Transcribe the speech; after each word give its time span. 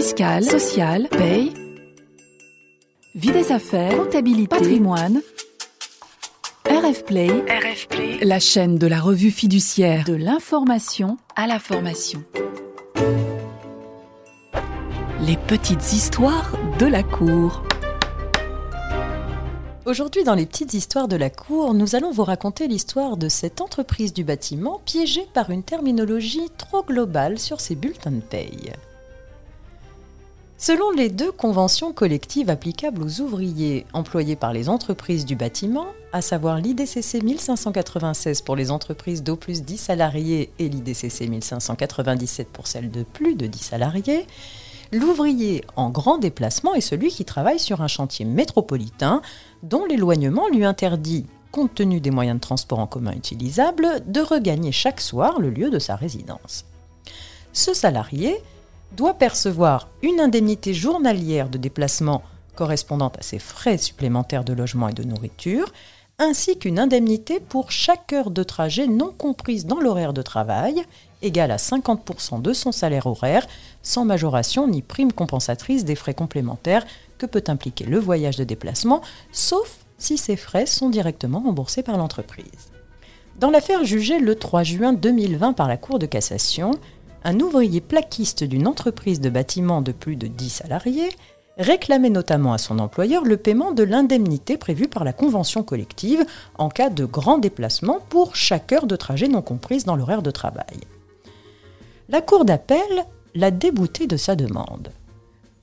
fiscale, 0.00 0.44
sociale, 0.44 1.08
paye, 1.10 1.52
vie 3.16 3.32
des 3.32 3.50
affaires, 3.50 3.96
comptabilité, 3.96 4.46
patrimoine. 4.46 5.20
RF 6.70 7.04
Play, 7.04 7.26
RF 7.26 7.88
Play, 7.88 8.18
la 8.22 8.38
chaîne 8.38 8.78
de 8.78 8.86
la 8.86 9.00
revue 9.00 9.32
fiduciaire 9.32 10.04
de 10.04 10.14
l'information 10.14 11.16
à 11.34 11.48
la 11.48 11.58
formation. 11.58 12.22
Les 15.26 15.36
petites 15.36 15.92
histoires 15.92 16.52
de 16.78 16.86
la 16.86 17.02
cour. 17.02 17.64
Aujourd'hui, 19.84 20.22
dans 20.22 20.36
les 20.36 20.46
petites 20.46 20.74
histoires 20.74 21.08
de 21.08 21.16
la 21.16 21.28
cour, 21.28 21.74
nous 21.74 21.96
allons 21.96 22.12
vous 22.12 22.24
raconter 22.24 22.68
l'histoire 22.68 23.16
de 23.16 23.28
cette 23.28 23.60
entreprise 23.60 24.12
du 24.12 24.22
bâtiment 24.22 24.80
piégée 24.84 25.26
par 25.34 25.50
une 25.50 25.64
terminologie 25.64 26.50
trop 26.56 26.84
globale 26.84 27.40
sur 27.40 27.60
ses 27.60 27.74
bulletins 27.74 28.12
de 28.12 28.20
paye. 28.20 28.70
Selon 30.60 30.90
les 30.90 31.08
deux 31.08 31.30
conventions 31.30 31.92
collectives 31.92 32.50
applicables 32.50 33.00
aux 33.00 33.20
ouvriers 33.20 33.86
employés 33.92 34.34
par 34.34 34.52
les 34.52 34.68
entreprises 34.68 35.24
du 35.24 35.36
bâtiment, 35.36 35.86
à 36.12 36.20
savoir 36.20 36.58
l'IDCC 36.58 37.22
1596 37.22 38.42
pour 38.42 38.56
les 38.56 38.72
entreprises 38.72 39.22
d'au 39.22 39.36
plus 39.36 39.62
10 39.62 39.78
salariés 39.78 40.50
et 40.58 40.68
l'IDCC 40.68 41.28
1597 41.28 42.48
pour 42.48 42.66
celles 42.66 42.90
de 42.90 43.04
plus 43.04 43.36
de 43.36 43.46
10 43.46 43.58
salariés, 43.60 44.26
l'ouvrier 44.90 45.64
en 45.76 45.90
grand 45.90 46.18
déplacement 46.18 46.74
est 46.74 46.80
celui 46.80 47.10
qui 47.10 47.24
travaille 47.24 47.60
sur 47.60 47.80
un 47.80 47.88
chantier 47.88 48.24
métropolitain 48.24 49.22
dont 49.62 49.84
l'éloignement 49.84 50.48
lui 50.48 50.64
interdit, 50.64 51.26
compte 51.52 51.76
tenu 51.76 52.00
des 52.00 52.10
moyens 52.10 52.38
de 52.38 52.42
transport 52.42 52.80
en 52.80 52.88
commun 52.88 53.12
utilisables, 53.12 54.02
de 54.08 54.20
regagner 54.20 54.72
chaque 54.72 55.00
soir 55.00 55.38
le 55.38 55.50
lieu 55.50 55.70
de 55.70 55.78
sa 55.78 55.94
résidence. 55.94 56.64
Ce 57.52 57.74
salarié 57.74 58.42
doit 58.92 59.14
percevoir 59.14 59.88
une 60.02 60.20
indemnité 60.20 60.74
journalière 60.74 61.48
de 61.48 61.58
déplacement 61.58 62.22
correspondant 62.56 63.12
à 63.18 63.22
ses 63.22 63.38
frais 63.38 63.78
supplémentaires 63.78 64.44
de 64.44 64.52
logement 64.52 64.88
et 64.88 64.92
de 64.92 65.04
nourriture, 65.04 65.72
ainsi 66.18 66.58
qu'une 66.58 66.80
indemnité 66.80 67.38
pour 67.38 67.70
chaque 67.70 68.12
heure 68.12 68.32
de 68.32 68.42
trajet 68.42 68.88
non 68.88 69.12
comprise 69.16 69.66
dans 69.66 69.78
l'horaire 69.78 70.12
de 70.12 70.22
travail, 70.22 70.82
égale 71.22 71.52
à 71.52 71.56
50% 71.56 72.42
de 72.42 72.52
son 72.52 72.72
salaire 72.72 73.06
horaire, 73.06 73.46
sans 73.82 74.04
majoration 74.04 74.66
ni 74.66 74.82
prime 74.82 75.12
compensatrice 75.12 75.84
des 75.84 75.94
frais 75.94 76.14
complémentaires 76.14 76.84
que 77.18 77.26
peut 77.26 77.44
impliquer 77.46 77.84
le 77.84 78.00
voyage 78.00 78.36
de 78.36 78.44
déplacement, 78.44 79.02
sauf 79.30 79.78
si 79.98 80.18
ces 80.18 80.36
frais 80.36 80.66
sont 80.66 80.90
directement 80.90 81.40
remboursés 81.40 81.82
par 81.84 81.96
l'entreprise. 81.96 82.72
Dans 83.38 83.50
l'affaire 83.50 83.84
jugée 83.84 84.18
le 84.18 84.34
3 84.34 84.64
juin 84.64 84.92
2020 84.92 85.52
par 85.52 85.68
la 85.68 85.76
Cour 85.76 86.00
de 86.00 86.06
cassation, 86.06 86.72
un 87.28 87.40
ouvrier 87.40 87.82
plaquiste 87.82 88.42
d'une 88.42 88.66
entreprise 88.66 89.20
de 89.20 89.28
bâtiment 89.28 89.82
de 89.82 89.92
plus 89.92 90.16
de 90.16 90.28
10 90.28 90.48
salariés 90.48 91.10
réclamait 91.58 92.08
notamment 92.08 92.54
à 92.54 92.58
son 92.58 92.78
employeur 92.78 93.22
le 93.22 93.36
paiement 93.36 93.72
de 93.72 93.82
l'indemnité 93.82 94.56
prévue 94.56 94.88
par 94.88 95.04
la 95.04 95.12
convention 95.12 95.62
collective 95.62 96.24
en 96.56 96.70
cas 96.70 96.88
de 96.88 97.04
grand 97.04 97.36
déplacement 97.36 97.98
pour 98.08 98.34
chaque 98.34 98.72
heure 98.72 98.86
de 98.86 98.96
trajet 98.96 99.28
non 99.28 99.42
comprise 99.42 99.84
dans 99.84 99.94
l'horaire 99.94 100.22
de 100.22 100.30
travail. 100.30 100.78
La 102.08 102.22
Cour 102.22 102.46
d'appel 102.46 103.04
l'a 103.34 103.50
débouté 103.50 104.06
de 104.06 104.16
sa 104.16 104.34
demande. 104.34 104.90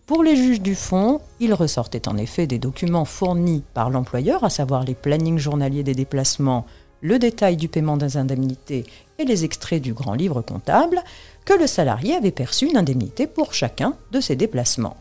Pour 0.06 0.22
les 0.22 0.36
juges 0.36 0.62
du 0.62 0.76
fond, 0.76 1.20
il 1.40 1.52
ressortait 1.56 2.08
en 2.08 2.16
effet 2.16 2.46
des 2.46 2.60
documents 2.60 3.06
fournis 3.06 3.64
par 3.74 3.90
l'employeur, 3.90 4.44
à 4.44 4.52
savoir 4.52 4.84
les 4.84 4.94
plannings 4.94 5.40
journaliers 5.40 5.82
des 5.82 5.96
déplacements, 5.96 6.68
le 7.06 7.20
détail 7.20 7.56
du 7.56 7.68
paiement 7.68 7.98
des 7.98 8.18
indemnités 8.18 8.84
et 9.20 9.26
les 9.26 9.46
extraits 9.46 9.82
du 9.82 9.94
grand 9.94 10.16
livre 10.16 10.42
comptable, 10.42 11.04
que 11.46 11.54
le 11.54 11.68
salarié 11.68 12.16
avait 12.16 12.32
perçu 12.32 12.66
une 12.66 12.78
indemnité 12.78 13.28
pour 13.28 13.54
chacun 13.54 13.96
de 14.12 14.20
ses 14.20 14.36
déplacements. 14.36 14.98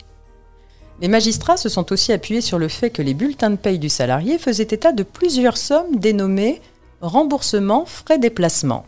Les 1.00 1.08
magistrats 1.08 1.56
se 1.56 1.70
sont 1.70 1.92
aussi 1.92 2.12
appuyés 2.12 2.42
sur 2.42 2.58
le 2.58 2.68
fait 2.68 2.90
que 2.90 3.00
les 3.00 3.14
bulletins 3.14 3.50
de 3.50 3.56
paye 3.56 3.78
du 3.78 3.88
salarié 3.88 4.38
faisaient 4.38 4.64
état 4.64 4.92
de 4.92 5.02
plusieurs 5.02 5.56
sommes 5.56 5.96
dénommées 5.96 6.60
remboursement 7.00 7.86
frais 7.86 8.18
déplacement, 8.18 8.84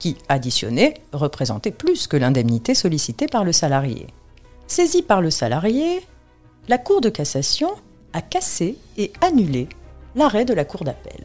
qui, 0.00 0.16
additionnées, 0.28 0.94
représentaient 1.12 1.70
plus 1.70 2.08
que 2.08 2.16
l'indemnité 2.16 2.74
sollicitée 2.74 3.26
par 3.28 3.44
le 3.44 3.52
salarié. 3.52 4.08
Saisi 4.66 5.02
par 5.02 5.22
le 5.22 5.30
salarié, 5.30 6.04
la 6.66 6.78
Cour 6.78 7.00
de 7.00 7.08
cassation 7.08 7.70
a 8.12 8.20
cassé 8.20 8.76
et 8.96 9.12
annulé 9.20 9.68
l'arrêt 10.16 10.44
de 10.44 10.54
la 10.54 10.64
Cour 10.64 10.82
d'appel. 10.82 11.24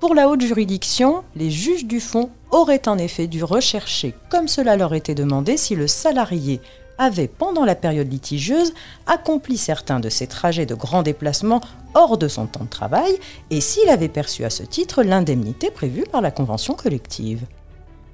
Pour 0.00 0.14
la 0.14 0.28
haute 0.28 0.42
juridiction, 0.42 1.24
les 1.36 1.50
juges 1.50 1.86
du 1.86 2.00
fond 2.00 2.28
auraient 2.50 2.86
en 2.86 2.98
effet 2.98 3.26
dû 3.26 3.42
rechercher, 3.42 4.14
comme 4.28 4.46
cela 4.46 4.76
leur 4.76 4.92
était 4.92 5.14
demandé, 5.14 5.56
si 5.56 5.74
le 5.74 5.86
salarié 5.86 6.60
avait, 6.98 7.28
pendant 7.28 7.64
la 7.64 7.74
période 7.74 8.12
litigieuse, 8.12 8.74
accompli 9.06 9.56
certains 9.56 9.98
de 9.98 10.10
ses 10.10 10.26
trajets 10.26 10.66
de 10.66 10.74
grands 10.74 11.02
déplacements 11.02 11.62
hors 11.94 12.18
de 12.18 12.28
son 12.28 12.46
temps 12.46 12.64
de 12.64 12.68
travail 12.68 13.12
et 13.50 13.62
s'il 13.62 13.88
avait 13.88 14.08
perçu 14.08 14.44
à 14.44 14.50
ce 14.50 14.62
titre 14.62 15.02
l'indemnité 15.02 15.70
prévue 15.70 16.04
par 16.04 16.20
la 16.20 16.30
convention 16.30 16.74
collective. 16.74 17.46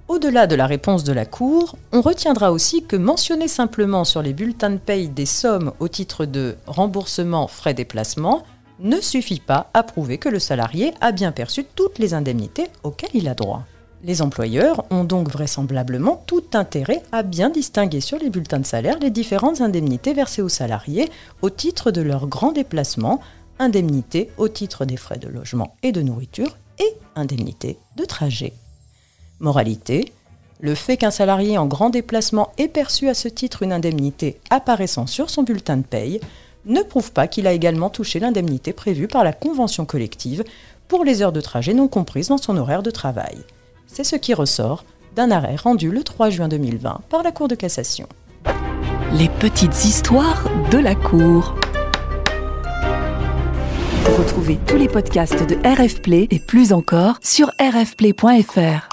Au-delà 0.06 0.46
de 0.46 0.54
la 0.54 0.66
réponse 0.66 1.02
de 1.04 1.12
la 1.12 1.26
Cour, 1.26 1.76
on 1.92 2.00
retiendra 2.00 2.52
aussi 2.52 2.84
que 2.84 2.96
mentionner 2.96 3.48
simplement 3.48 4.04
sur 4.04 4.22
les 4.22 4.32
bulletins 4.32 4.70
de 4.70 4.76
paye 4.76 5.08
des 5.08 5.26
sommes 5.26 5.72
au 5.80 5.88
titre 5.88 6.26
de 6.26 6.56
remboursement 6.66 7.48
frais 7.48 7.74
déplacement 7.74 8.44
ne 8.78 9.00
suffit 9.00 9.40
pas 9.40 9.70
à 9.74 9.82
prouver 9.82 10.18
que 10.18 10.28
le 10.28 10.38
salarié 10.38 10.94
a 11.00 11.12
bien 11.12 11.32
perçu 11.32 11.64
toutes 11.64 11.98
les 11.98 12.14
indemnités 12.14 12.68
auxquelles 12.82 13.10
il 13.14 13.28
a 13.28 13.34
droit. 13.34 13.64
Les 14.04 14.20
employeurs 14.20 14.84
ont 14.90 15.04
donc 15.04 15.28
vraisemblablement 15.28 16.24
tout 16.26 16.42
intérêt 16.54 17.02
à 17.12 17.22
bien 17.22 17.50
distinguer 17.50 18.00
sur 18.00 18.18
les 18.18 18.30
bulletins 18.30 18.58
de 18.58 18.66
salaire 18.66 18.98
les 18.98 19.10
différentes 19.10 19.60
indemnités 19.60 20.12
versées 20.12 20.42
aux 20.42 20.48
salariés 20.48 21.08
au 21.40 21.50
titre 21.50 21.92
de 21.92 22.00
leur 22.00 22.26
grand 22.26 22.50
déplacement, 22.50 23.20
indemnités 23.60 24.30
au 24.38 24.48
titre 24.48 24.84
des 24.84 24.96
frais 24.96 25.18
de 25.18 25.28
logement 25.28 25.76
et 25.84 25.92
de 25.92 26.02
nourriture 26.02 26.56
et 26.80 26.96
indemnités 27.14 27.78
de 27.96 28.04
trajet. 28.04 28.54
Moralité, 29.38 30.12
le 30.60 30.74
fait 30.74 30.96
qu'un 30.96 31.10
salarié 31.12 31.58
en 31.58 31.66
grand 31.66 31.90
déplacement 31.90 32.52
ait 32.58 32.68
perçu 32.68 33.08
à 33.08 33.14
ce 33.14 33.28
titre 33.28 33.62
une 33.62 33.72
indemnité 33.72 34.40
apparaissant 34.50 35.06
sur 35.06 35.30
son 35.30 35.44
bulletin 35.44 35.76
de 35.76 35.82
paye 35.82 36.20
ne 36.66 36.82
prouve 36.82 37.12
pas 37.12 37.26
qu'il 37.26 37.46
a 37.46 37.52
également 37.52 37.90
touché 37.90 38.20
l'indemnité 38.20 38.72
prévue 38.72 39.08
par 39.08 39.24
la 39.24 39.32
convention 39.32 39.84
collective 39.84 40.44
pour 40.88 41.04
les 41.04 41.22
heures 41.22 41.32
de 41.32 41.40
trajet 41.40 41.74
non 41.74 41.88
comprises 41.88 42.28
dans 42.28 42.38
son 42.38 42.56
horaire 42.56 42.82
de 42.82 42.90
travail. 42.90 43.38
C'est 43.86 44.04
ce 44.04 44.16
qui 44.16 44.34
ressort 44.34 44.84
d'un 45.16 45.30
arrêt 45.30 45.56
rendu 45.56 45.90
le 45.90 46.02
3 46.02 46.30
juin 46.30 46.48
2020 46.48 47.02
par 47.08 47.22
la 47.22 47.32
Cour 47.32 47.48
de 47.48 47.54
cassation. 47.54 48.06
Les 49.12 49.28
petites 49.28 49.84
histoires 49.84 50.44
de 50.70 50.78
la 50.78 50.94
Cour. 50.94 51.54
Retrouvez 54.18 54.58
tous 54.66 54.76
les 54.76 54.88
podcasts 54.88 55.46
de 55.46 55.56
RF 55.66 56.00
Play 56.02 56.28
et 56.30 56.38
plus 56.38 56.72
encore 56.72 57.18
sur 57.22 57.50
rfplay.fr. 57.60 58.88